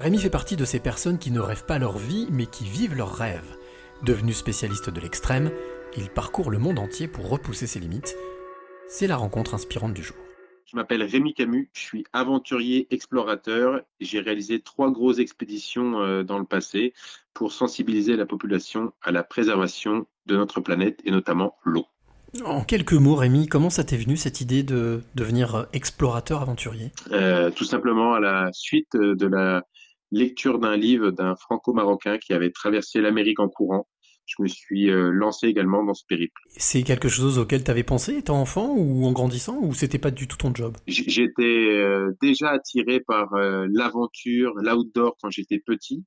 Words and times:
Rémi 0.00 0.18
fait 0.18 0.30
partie 0.30 0.54
de 0.54 0.64
ces 0.64 0.78
personnes 0.78 1.18
qui 1.18 1.32
ne 1.32 1.40
rêvent 1.40 1.66
pas 1.66 1.80
leur 1.80 1.98
vie, 1.98 2.28
mais 2.30 2.46
qui 2.46 2.62
vivent 2.62 2.94
leurs 2.94 3.16
rêves. 3.16 3.56
Devenu 4.04 4.32
spécialiste 4.32 4.90
de 4.90 5.00
l'extrême, 5.00 5.50
il 5.96 6.08
parcourt 6.08 6.52
le 6.52 6.58
monde 6.58 6.78
entier 6.78 7.08
pour 7.08 7.28
repousser 7.28 7.66
ses 7.66 7.80
limites. 7.80 8.16
C'est 8.88 9.08
la 9.08 9.16
rencontre 9.16 9.54
inspirante 9.54 9.94
du 9.94 10.04
jour. 10.04 10.16
Je 10.66 10.76
m'appelle 10.76 11.02
Rémi 11.02 11.34
Camus, 11.34 11.68
je 11.72 11.80
suis 11.80 12.04
aventurier 12.12 12.86
explorateur. 12.92 13.80
J'ai 13.98 14.20
réalisé 14.20 14.60
trois 14.60 14.92
grosses 14.92 15.18
expéditions 15.18 16.00
euh, 16.00 16.22
dans 16.22 16.38
le 16.38 16.44
passé 16.44 16.94
pour 17.34 17.50
sensibiliser 17.50 18.14
la 18.14 18.26
population 18.26 18.92
à 19.02 19.10
la 19.10 19.24
préservation 19.24 20.06
de 20.26 20.36
notre 20.36 20.60
planète 20.60 21.00
et 21.06 21.10
notamment 21.10 21.56
l'eau. 21.64 21.86
En 22.44 22.62
quelques 22.62 22.92
mots, 22.92 23.16
Rémi, 23.16 23.48
comment 23.48 23.70
ça 23.70 23.82
t'est 23.82 23.96
venu 23.96 24.16
cette 24.16 24.40
idée 24.40 24.62
de 24.62 25.02
devenir 25.16 25.66
explorateur 25.72 26.40
aventurier? 26.40 26.92
Euh, 27.10 27.50
Tout 27.50 27.64
simplement 27.64 28.14
à 28.14 28.20
la 28.20 28.50
suite 28.52 28.92
de 28.94 29.26
la 29.26 29.64
lecture 30.10 30.58
d'un 30.58 30.76
livre 30.76 31.10
d'un 31.10 31.36
franco-marocain 31.36 32.18
qui 32.18 32.32
avait 32.32 32.50
traversé 32.50 33.00
l'Amérique 33.00 33.40
en 33.40 33.48
courant. 33.48 33.86
Je 34.26 34.42
me 34.42 34.48
suis 34.48 34.90
euh, 34.90 35.10
lancé 35.10 35.46
également 35.46 35.82
dans 35.82 35.94
ce 35.94 36.04
périple. 36.06 36.38
C'est 36.48 36.82
quelque 36.82 37.08
chose 37.08 37.38
auquel 37.38 37.64
tu 37.64 37.70
avais 37.70 37.82
pensé 37.82 38.18
étant 38.18 38.38
enfant 38.38 38.74
ou 38.76 39.06
en 39.06 39.12
grandissant 39.12 39.58
ou 39.62 39.72
c'était 39.72 39.98
pas 39.98 40.10
du 40.10 40.28
tout 40.28 40.36
ton 40.36 40.54
job? 40.54 40.76
J'étais 40.86 41.78
euh, 41.78 42.12
déjà 42.20 42.50
attiré 42.50 43.00
par 43.00 43.32
euh, 43.34 43.66
l'aventure, 43.72 44.52
l'outdoor 44.56 45.16
quand 45.22 45.30
j'étais 45.30 45.58
petit, 45.58 46.04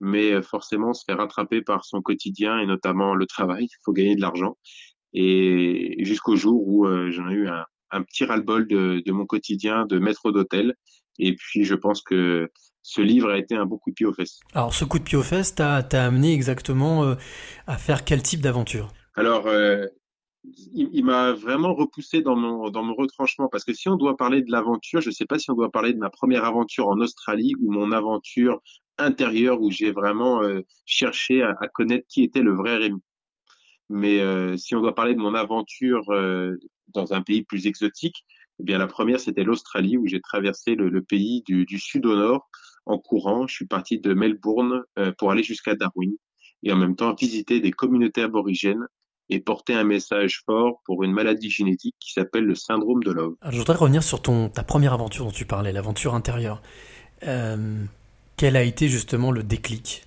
mais 0.00 0.42
forcément 0.42 0.90
on 0.90 0.92
se 0.92 1.04
fait 1.06 1.14
rattraper 1.14 1.62
par 1.62 1.86
son 1.86 2.02
quotidien 2.02 2.58
et 2.58 2.66
notamment 2.66 3.14
le 3.14 3.24
travail. 3.26 3.64
Il 3.64 3.82
faut 3.84 3.92
gagner 3.92 4.16
de 4.16 4.20
l'argent. 4.20 4.58
Et 5.14 5.96
jusqu'au 6.04 6.36
jour 6.36 6.62
où 6.66 6.86
j'en 7.10 7.28
ai 7.28 7.34
eu 7.34 7.48
un, 7.48 7.64
un 7.90 8.02
petit 8.02 8.24
ras-le-bol 8.24 8.66
de, 8.66 9.02
de, 9.04 9.12
mon 9.12 9.26
quotidien 9.26 9.86
de 9.86 9.98
maître 9.98 10.30
d'hôtel. 10.30 10.74
Et 11.18 11.36
puis 11.36 11.64
je 11.64 11.74
pense 11.74 12.02
que 12.02 12.50
ce 12.82 13.00
livre 13.00 13.30
a 13.30 13.38
été 13.38 13.54
un 13.54 13.64
bon 13.64 13.78
coup 13.78 13.90
de 13.90 13.94
pied 13.94 14.06
aux 14.06 14.12
fesses. 14.12 14.40
Alors 14.54 14.74
ce 14.74 14.84
coup 14.84 14.98
de 14.98 15.04
pied 15.04 15.16
aux 15.16 15.22
fesses 15.22 15.54
t'a 15.54 15.78
amené 15.92 16.32
exactement 16.32 17.04
euh, 17.04 17.14
à 17.66 17.76
faire 17.76 18.04
quel 18.04 18.22
type 18.22 18.40
d'aventure? 18.40 18.92
Alors 19.14 19.46
euh, 19.46 19.86
il, 20.44 20.88
il 20.92 21.04
m'a 21.04 21.32
vraiment 21.32 21.74
repoussé 21.74 22.22
dans 22.22 22.36
mon, 22.36 22.70
dans 22.70 22.82
mon 22.82 22.94
retranchement 22.94 23.48
parce 23.48 23.64
que 23.64 23.72
si 23.72 23.88
on 23.88 23.96
doit 23.96 24.16
parler 24.16 24.42
de 24.42 24.50
l'aventure, 24.50 25.00
je 25.00 25.08
ne 25.08 25.14
sais 25.14 25.26
pas 25.26 25.38
si 25.38 25.50
on 25.50 25.54
doit 25.54 25.70
parler 25.70 25.92
de 25.92 25.98
ma 25.98 26.10
première 26.10 26.44
aventure 26.44 26.88
en 26.88 26.98
Australie 26.98 27.54
ou 27.60 27.70
mon 27.70 27.92
aventure 27.92 28.60
intérieure 28.98 29.60
où 29.60 29.70
j'ai 29.70 29.92
vraiment 29.92 30.42
euh, 30.42 30.60
cherché 30.84 31.42
à, 31.42 31.56
à, 31.60 31.68
connaître 31.68 32.06
qui 32.08 32.24
était 32.24 32.42
le 32.42 32.54
vrai 32.54 32.76
Rémi. 32.76 33.00
Mais 33.90 34.20
si 34.56 34.74
on 34.74 34.80
doit 34.80 34.94
parler 34.94 35.14
de 35.14 35.20
mon 35.20 35.34
aventure 35.34 36.06
dans 36.94 37.12
un 37.12 37.20
pays 37.20 37.42
plus 37.42 37.66
exotique, 37.66 38.24
eh 38.58 38.64
bien 38.64 38.78
la 38.78 38.86
première 38.86 39.20
c'était 39.20 39.44
l'Australie 39.44 39.98
où 39.98 40.06
j'ai 40.06 40.20
traversé 40.20 40.74
le, 40.74 40.88
le 40.88 41.02
pays 41.02 41.42
du, 41.42 41.66
du, 41.66 41.78
sud 41.78 42.06
au 42.06 42.16
nord 42.16 42.48
en 42.86 42.98
courant. 42.98 43.46
Je 43.46 43.54
suis 43.54 43.66
parti 43.66 43.98
de 43.98 44.14
Melbourne 44.14 44.82
euh, 44.98 45.12
pour 45.18 45.30
aller 45.30 45.42
jusqu'à 45.42 45.74
Darwin 45.74 46.12
et 46.62 46.72
en 46.72 46.76
même 46.76 46.96
temps 46.96 47.14
visiter 47.14 47.60
des 47.60 47.72
communautés 47.72 48.22
aborigènes 48.22 48.86
et 49.30 49.40
porter 49.40 49.74
un 49.74 49.84
message 49.84 50.42
fort 50.44 50.82
pour 50.84 51.04
une 51.04 51.12
maladie 51.12 51.50
génétique 51.50 51.96
qui 52.00 52.12
s'appelle 52.12 52.44
le 52.44 52.54
syndrome 52.54 53.02
de 53.02 53.12
Love. 53.12 53.34
Alors, 53.40 53.52
je 53.52 53.58
voudrais 53.58 53.76
revenir 53.76 54.02
sur 54.02 54.20
ton 54.20 54.48
ta 54.48 54.62
première 54.62 54.92
aventure 54.92 55.24
dont 55.24 55.30
tu 55.30 55.46
parlais, 55.46 55.72
l'aventure 55.72 56.14
intérieure. 56.14 56.60
Euh, 57.26 57.84
quel 58.36 58.56
a 58.56 58.62
été 58.62 58.88
justement 58.88 59.30
le 59.30 59.42
déclic 59.42 60.04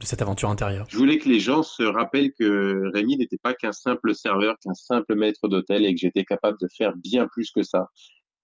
de 0.00 0.06
cette 0.06 0.22
aventure 0.22 0.50
intérieure? 0.50 0.86
Je 0.88 0.96
voulais 0.96 1.18
que 1.18 1.28
les 1.28 1.40
gens 1.40 1.62
se 1.62 1.82
rappellent 1.82 2.32
que 2.32 2.90
Rémi 2.92 3.16
n'était 3.16 3.38
pas 3.38 3.54
qu'un 3.54 3.72
simple 3.72 4.14
serveur, 4.14 4.56
qu'un 4.62 4.74
simple 4.74 5.14
maître 5.14 5.48
d'hôtel 5.48 5.84
et 5.84 5.94
que 5.94 6.00
j'étais 6.00 6.24
capable 6.24 6.58
de 6.60 6.68
faire 6.76 6.94
bien 6.96 7.26
plus 7.26 7.50
que 7.50 7.62
ça. 7.62 7.88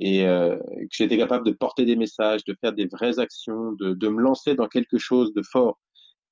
Et 0.00 0.26
euh, 0.26 0.56
que 0.56 0.88
j'étais 0.90 1.18
capable 1.18 1.46
de 1.46 1.52
porter 1.52 1.84
des 1.84 1.96
messages, 1.96 2.42
de 2.44 2.56
faire 2.60 2.72
des 2.72 2.86
vraies 2.86 3.18
actions, 3.18 3.72
de, 3.72 3.92
de 3.92 4.08
me 4.08 4.20
lancer 4.20 4.54
dans 4.54 4.66
quelque 4.66 4.98
chose 4.98 5.32
de 5.34 5.42
fort. 5.42 5.78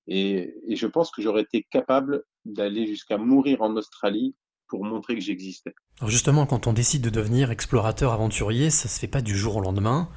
Et, 0.06 0.55
et 0.66 0.75
je 0.75 0.86
pense 0.86 1.10
que 1.10 1.20
j'aurais 1.20 1.42
été 1.42 1.66
capable 1.70 2.25
d'aller 2.47 2.86
jusqu'à 2.86 3.19
mourir 3.19 3.60
en 3.60 3.77
Australie 3.77 4.34
pour 4.69 4.84
montrer 4.84 5.14
que 5.14 5.20
j'existais. 5.20 5.75
Alors 6.00 6.10
justement, 6.10 6.47
quand 6.47 6.66
on 6.66 6.72
décide 6.72 7.03
de 7.03 7.10
devenir 7.10 7.50
explorateur 7.50 8.12
aventurier, 8.12 8.70
ça 8.70 8.88
se 8.88 8.98
fait 8.98 9.09
pas 9.09 9.20
du 9.20 9.37
jour 9.37 9.56
au 9.56 9.60
lendemain. 9.60 10.09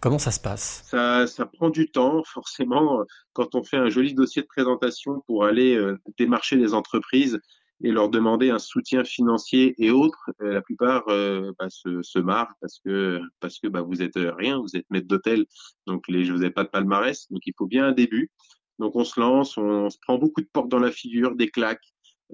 Comment 0.00 0.18
ça 0.18 0.30
se 0.30 0.40
passe? 0.40 0.82
Ça, 0.86 1.26
ça 1.26 1.46
prend 1.46 1.68
du 1.68 1.90
temps, 1.90 2.22
forcément, 2.26 3.04
quand 3.32 3.54
on 3.54 3.62
fait 3.62 3.76
un 3.76 3.90
joli 3.90 4.14
dossier 4.14 4.42
de 4.42 4.46
présentation 4.46 5.22
pour 5.26 5.44
aller 5.44 5.74
euh, 5.74 5.98
démarcher 6.18 6.56
les 6.56 6.74
entreprises 6.74 7.38
et 7.82 7.92
leur 7.92 8.08
demander 8.08 8.50
un 8.50 8.58
soutien 8.58 9.04
financier 9.04 9.74
et 9.78 9.90
autres, 9.90 10.30
euh, 10.42 10.54
la 10.54 10.62
plupart 10.62 11.04
euh, 11.08 11.52
bah, 11.58 11.70
se, 11.70 12.02
se 12.02 12.18
marrent 12.18 12.54
parce 12.60 12.78
que 12.84 13.20
parce 13.40 13.58
que 13.58 13.68
bah, 13.68 13.82
vous 13.82 14.02
êtes 14.02 14.16
rien, 14.16 14.58
vous 14.58 14.76
êtes 14.76 14.86
maître 14.90 15.08
d'hôtel, 15.08 15.46
donc 15.86 16.06
les, 16.08 16.24
vous 16.30 16.38
n'avez 16.38 16.50
pas 16.50 16.64
de 16.64 16.68
palmarès, 16.68 17.26
donc 17.30 17.42
il 17.46 17.54
faut 17.56 17.66
bien 17.66 17.86
un 17.86 17.92
début. 17.92 18.30
Donc 18.78 18.96
on 18.96 19.04
se 19.04 19.20
lance, 19.20 19.56
on, 19.58 19.62
on 19.62 19.90
se 19.90 19.98
prend 20.00 20.18
beaucoup 20.18 20.40
de 20.40 20.48
portes 20.52 20.68
dans 20.68 20.78
la 20.78 20.90
figure, 20.90 21.36
des 21.36 21.48
claques, 21.48 21.84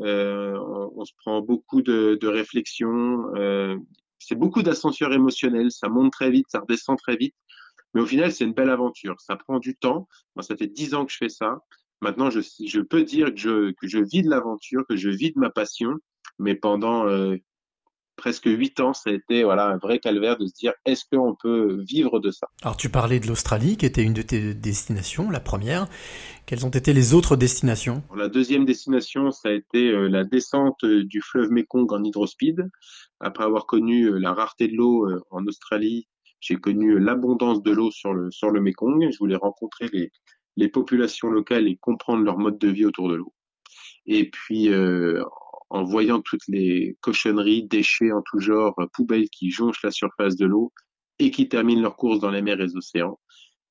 euh, 0.00 0.56
on, 0.58 0.92
on, 0.96 1.04
se 1.04 1.12
prend 1.18 1.40
beaucoup 1.40 1.82
de, 1.82 2.18
de 2.20 2.28
réflexions, 2.28 3.34
euh, 3.36 3.76
c'est 4.18 4.36
beaucoup 4.36 4.62
d'ascenseurs 4.62 5.12
émotionnels, 5.12 5.70
ça 5.70 5.88
monte 5.88 6.12
très 6.12 6.30
vite, 6.30 6.46
ça 6.48 6.60
redescend 6.60 6.98
très 6.98 7.16
vite. 7.16 7.34
Mais 7.94 8.02
au 8.02 8.06
final, 8.06 8.30
c'est 8.30 8.44
une 8.44 8.52
belle 8.52 8.68
aventure. 8.68 9.18
Ça 9.20 9.36
prend 9.36 9.58
du 9.58 9.74
temps. 9.74 10.06
Moi, 10.34 10.42
ça 10.42 10.54
fait 10.56 10.66
dix 10.66 10.94
ans 10.94 11.06
que 11.06 11.12
je 11.12 11.16
fais 11.16 11.28
ça. 11.30 11.60
Maintenant, 12.00 12.30
je, 12.30 12.40
je 12.40 12.80
peux 12.80 13.02
dire 13.02 13.34
que 13.34 13.38
je, 13.38 13.72
que 13.72 13.88
je 13.88 13.98
vis 13.98 14.22
de 14.22 14.30
l'aventure, 14.30 14.84
que 14.88 14.96
je 14.96 15.08
vis 15.08 15.32
de 15.32 15.38
ma 15.38 15.50
passion. 15.50 15.94
Mais 16.38 16.54
pendant 16.54 17.06
euh, 17.06 17.36
presque 18.16 18.46
huit 18.46 18.80
ans, 18.80 18.92
ça 18.92 19.10
a 19.10 19.12
été 19.12 19.44
voilà 19.44 19.68
un 19.68 19.78
vrai 19.78 19.98
calvaire 19.98 20.36
de 20.38 20.46
se 20.46 20.52
dire 20.52 20.72
est-ce 20.84 21.04
qu'on 21.10 21.34
peut 21.34 21.82
vivre 21.88 22.18
de 22.18 22.30
ça? 22.30 22.48
Alors, 22.62 22.76
tu 22.76 22.88
parlais 22.88 23.20
de 23.20 23.26
l'Australie, 23.26 23.76
qui 23.76 23.86
était 23.86 24.02
une 24.02 24.14
de 24.14 24.22
tes 24.22 24.54
destinations, 24.54 25.30
la 25.30 25.40
première. 25.40 25.86
Quelles 26.46 26.64
ont 26.66 26.70
été 26.70 26.92
les 26.92 27.14
autres 27.14 27.36
destinations? 27.36 28.02
La 28.14 28.28
deuxième 28.28 28.64
destination, 28.64 29.30
ça 29.30 29.48
a 29.48 29.52
été 29.52 29.90
euh, 29.90 30.08
la 30.08 30.24
descente 30.24 30.84
euh, 30.84 31.04
du 31.04 31.20
fleuve 31.20 31.50
Mekong 31.50 31.92
en 31.92 32.02
hydrospeed. 32.02 32.68
Après 33.20 33.44
avoir 33.44 33.66
connu 33.66 34.04
euh, 34.04 34.18
la 34.18 34.32
rareté 34.32 34.68
de 34.68 34.76
l'eau 34.76 35.08
en 35.30 35.46
Australie, 35.46 36.06
j'ai 36.40 36.56
connu 36.56 36.98
l'abondance 36.98 37.62
de 37.62 37.70
l'eau 37.70 37.90
sur 37.90 38.12
le, 38.12 38.30
sur 38.30 38.50
le 38.50 38.60
Mekong. 38.60 39.10
Je 39.10 39.18
voulais 39.18 39.36
rencontrer 39.36 39.88
les, 39.92 40.12
les 40.56 40.68
populations 40.68 41.28
locales 41.28 41.68
et 41.68 41.76
comprendre 41.76 42.24
leur 42.24 42.38
mode 42.38 42.58
de 42.58 42.68
vie 42.68 42.84
autour 42.84 43.08
de 43.08 43.16
l'eau. 43.16 43.32
Et 44.06 44.30
puis, 44.30 44.68
euh, 44.70 45.22
en 45.70 45.84
voyant 45.84 46.20
toutes 46.20 46.46
les 46.48 46.96
cochonneries, 47.00 47.66
déchets 47.66 48.12
en 48.12 48.22
tout 48.22 48.38
genre, 48.38 48.74
poubelles 48.92 49.28
qui 49.30 49.50
jonchent 49.50 49.82
la 49.82 49.90
surface 49.90 50.36
de 50.36 50.46
l'eau 50.46 50.72
et 51.18 51.30
qui 51.30 51.48
terminent 51.48 51.82
leur 51.82 51.96
course 51.96 52.20
dans 52.20 52.30
les 52.30 52.42
mers 52.42 52.60
et 52.60 52.66
les 52.66 52.76
océans, 52.76 53.18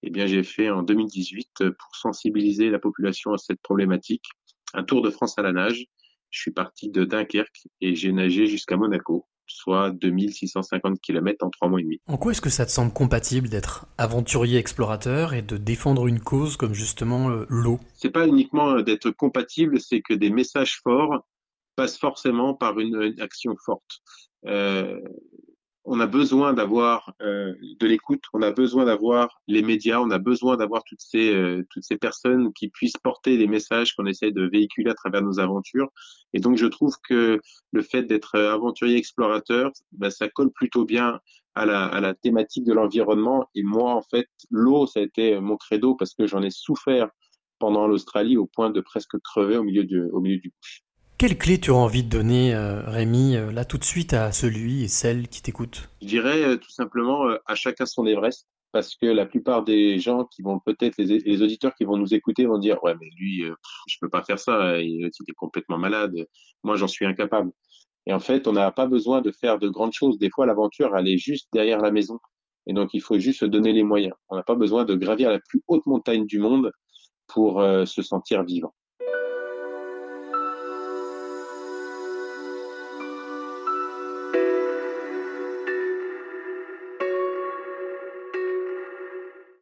eh 0.03 0.09
bien, 0.09 0.27
j'ai 0.27 0.43
fait 0.43 0.69
en 0.69 0.83
2018, 0.83 1.69
pour 1.69 1.95
sensibiliser 1.95 2.69
la 2.69 2.79
population 2.79 3.33
à 3.33 3.37
cette 3.37 3.61
problématique, 3.61 4.25
un 4.73 4.83
tour 4.83 5.01
de 5.01 5.09
France 5.09 5.37
à 5.39 5.41
la 5.41 5.51
nage. 5.51 5.85
Je 6.29 6.41
suis 6.41 6.51
parti 6.51 6.89
de 6.89 7.05
Dunkerque 7.05 7.67
et 7.81 7.95
j'ai 7.95 8.11
nagé 8.11 8.45
jusqu'à 8.45 8.77
Monaco 8.77 9.25
soit 9.47 9.91
2650 9.91 10.99
km 11.01 11.45
en 11.45 11.49
trois 11.49 11.67
mois 11.67 11.79
et 11.79 11.83
demi. 11.83 11.99
En 12.07 12.17
quoi 12.17 12.31
est-ce 12.31 12.41
que 12.41 12.49
ça 12.49 12.65
te 12.65 12.71
semble 12.71 12.91
compatible 12.91 13.49
d'être 13.49 13.87
aventurier 13.97 14.57
explorateur 14.57 15.33
et 15.33 15.41
de 15.41 15.57
défendre 15.57 16.07
une 16.07 16.19
cause 16.19 16.57
comme 16.57 16.73
justement 16.73 17.29
euh, 17.29 17.45
l'eau? 17.49 17.79
C'est 17.95 18.11
pas 18.11 18.27
uniquement 18.27 18.81
d'être 18.81 19.11
compatible, 19.11 19.79
c'est 19.79 20.01
que 20.01 20.13
des 20.13 20.29
messages 20.29 20.79
forts 20.83 21.25
passent 21.75 21.97
forcément 21.97 22.53
par 22.53 22.79
une, 22.79 23.01
une 23.01 23.21
action 23.21 23.55
forte. 23.63 24.01
Euh, 24.47 24.99
on 25.85 25.99
a 25.99 26.07
besoin 26.07 26.53
d'avoir 26.53 27.13
euh, 27.21 27.53
de 27.79 27.87
l'écoute, 27.87 28.23
on 28.33 28.41
a 28.41 28.51
besoin 28.51 28.85
d'avoir 28.85 29.41
les 29.47 29.61
médias, 29.61 29.99
on 29.99 30.09
a 30.09 30.17
besoin 30.17 30.57
d'avoir 30.57 30.83
toutes 30.83 31.01
ces 31.01 31.33
euh, 31.33 31.65
toutes 31.69 31.83
ces 31.83 31.97
personnes 31.97 32.51
qui 32.53 32.69
puissent 32.69 32.97
porter 32.97 33.37
les 33.37 33.47
messages 33.47 33.93
qu'on 33.93 34.05
essaie 34.05 34.31
de 34.31 34.47
véhiculer 34.47 34.89
à 34.89 34.95
travers 34.95 35.21
nos 35.21 35.39
aventures. 35.39 35.89
Et 36.33 36.39
donc 36.39 36.57
je 36.57 36.65
trouve 36.65 36.95
que 37.07 37.39
le 37.71 37.81
fait 37.81 38.03
d'être 38.03 38.35
aventurier 38.37 38.97
explorateur, 38.97 39.71
ben, 39.91 40.09
ça 40.09 40.27
colle 40.27 40.51
plutôt 40.51 40.85
bien 40.85 41.19
à 41.53 41.65
la, 41.65 41.85
à 41.85 42.01
la 42.01 42.13
thématique 42.13 42.65
de 42.65 42.73
l'environnement. 42.73 43.47
Et 43.55 43.63
moi, 43.63 43.93
en 43.93 44.01
fait, 44.01 44.27
l'eau, 44.49 44.87
ça 44.87 44.99
a 44.99 45.03
été 45.03 45.39
mon 45.39 45.55
credo 45.55 45.95
parce 45.95 46.13
que 46.13 46.27
j'en 46.27 46.41
ai 46.41 46.49
souffert 46.49 47.09
pendant 47.59 47.87
l'Australie 47.87 48.37
au 48.37 48.47
point 48.47 48.69
de 48.71 48.81
presque 48.81 49.17
crever 49.19 49.57
au 49.57 49.63
milieu 49.63 49.83
du 49.85 50.01
au 50.11 50.19
milieu 50.19 50.39
du 50.39 50.49
bush. 50.49 50.84
Quelle 51.17 51.37
clé 51.37 51.61
tu 51.61 51.71
auras 51.71 51.83
envie 51.83 52.03
de 52.03 52.09
donner, 52.09 52.53
euh, 52.53 52.81
Rémi, 52.81 53.37
euh, 53.37 53.49
là 53.49 53.63
tout 53.63 53.77
de 53.77 53.85
suite 53.85 54.13
à 54.13 54.33
celui 54.33 54.83
et 54.83 54.89
celle 54.89 55.29
qui 55.29 55.41
t'écoute? 55.41 55.89
Je 56.01 56.07
dirais 56.07 56.43
euh, 56.43 56.57
tout 56.57 56.69
simplement 56.69 57.29
à 57.45 57.55
chacun 57.55 57.85
son 57.85 58.05
Everest, 58.05 58.45
parce 58.73 58.95
que 58.97 59.05
la 59.05 59.25
plupart 59.25 59.63
des 59.63 59.97
gens 59.97 60.25
qui 60.25 60.41
vont 60.41 60.59
peut-être, 60.59 60.97
les, 60.97 61.41
auditeurs 61.41 61.73
qui 61.75 61.85
vont 61.85 61.95
nous 61.95 62.13
écouter 62.13 62.45
vont 62.45 62.57
dire 62.57 62.83
ouais 62.83 62.95
mais 62.99 63.07
lui, 63.17 63.45
je 63.87 63.97
peux 64.01 64.09
pas 64.09 64.23
faire 64.23 64.39
ça, 64.39 64.77
il, 64.81 65.05
est 65.05 65.33
complètement 65.37 65.77
malade, 65.77 66.13
moi 66.63 66.75
j'en 66.75 66.87
suis 66.87 67.05
incapable. 67.05 67.51
Et 68.07 68.13
en 68.13 68.19
fait, 68.19 68.45
on 68.45 68.51
n'a 68.51 68.69
pas 68.71 68.85
besoin 68.85 69.21
de 69.21 69.31
faire 69.31 69.57
de 69.57 69.69
grandes 69.69 69.93
choses. 69.93 70.19
Des 70.19 70.29
fois, 70.29 70.45
l'aventure, 70.45 70.97
elle 70.97 71.07
est 71.07 71.17
juste 71.17 71.47
derrière 71.53 71.79
la 71.79 71.91
maison. 71.91 72.19
Et 72.67 72.73
donc, 72.73 72.93
il 72.93 73.01
faut 73.01 73.17
juste 73.19 73.39
se 73.39 73.45
donner 73.45 73.71
les 73.71 73.83
moyens. 73.83 74.13
On 74.27 74.35
n'a 74.35 74.43
pas 74.43 74.55
besoin 74.55 74.83
de 74.83 74.95
gravir 74.95 75.31
la 75.31 75.39
plus 75.39 75.63
haute 75.67 75.85
montagne 75.85 76.25
du 76.25 76.39
monde 76.39 76.71
pour 77.27 77.61
se 77.61 78.01
sentir 78.01 78.43
vivant. 78.43 78.73